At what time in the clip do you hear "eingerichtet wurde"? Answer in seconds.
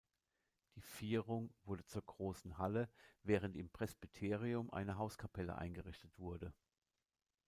5.59-6.55